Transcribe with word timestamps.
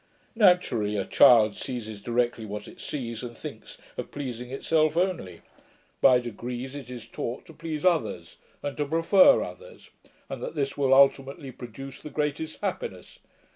Naturally 0.33 0.97
a 0.97 1.05
child 1.05 1.55
seizes 1.55 2.01
directly 2.01 2.43
what 2.43 2.67
it 2.67 2.81
sees, 2.81 3.21
and 3.21 3.37
thinks 3.37 3.77
of 3.97 4.09
pleasing 4.09 4.49
itself 4.49 4.97
only. 4.97 5.41
By 6.01 6.17
degrees, 6.17 6.73
it 6.73 6.89
is 6.89 7.07
taught 7.07 7.45
to 7.45 7.53
please 7.53 7.85
others, 7.85 8.37
and 8.63 8.75
to 8.77 8.85
prefer 8.85 9.43
others; 9.43 9.91
and 10.27 10.41
that 10.41 10.55
this 10.55 10.75
will 10.75 10.95
ultimately 10.95 11.51
produce 11.51 11.99
the 12.01 12.09
greatest 12.09 12.59
happiness. 12.61 13.19